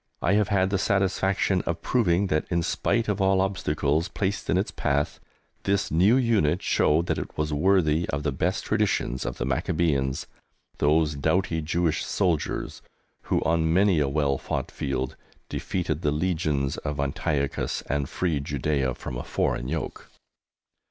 I 0.19 0.33
have 0.33 0.47
had 0.47 0.71
the 0.71 0.79
satisfaction 0.79 1.61
of 1.67 1.83
proving 1.83 2.25
that, 2.25 2.47
in 2.49 2.63
spite 2.63 3.07
of 3.07 3.21
all 3.21 3.39
obstacles 3.39 4.07
placed 4.07 4.49
in 4.49 4.57
its 4.57 4.71
path, 4.71 5.19
this 5.61 5.91
new 5.91 6.17
unit 6.17 6.63
showed 6.63 7.05
that 7.05 7.19
it 7.19 7.37
was 7.37 7.53
worthy 7.53 8.09
of 8.09 8.23
the 8.23 8.31
best 8.31 8.63
traditions 8.65 9.27
of 9.27 9.37
the 9.37 9.45
Maccabæans, 9.45 10.25
those 10.79 11.13
doughty 11.13 11.61
Jewish 11.61 12.03
soldiers 12.03 12.81
who, 13.25 13.43
on 13.43 13.71
many 13.71 13.99
a 13.99 14.09
well 14.09 14.39
fought 14.39 14.71
field, 14.71 15.15
defeated 15.49 16.01
the 16.01 16.09
legions 16.09 16.77
of 16.77 16.99
Antiochus 16.99 17.83
and 17.83 18.09
freed 18.09 18.43
Judæa 18.45 18.97
from 18.97 19.17
a 19.17 19.23
foreign 19.23 19.67
yoke. 19.67 20.09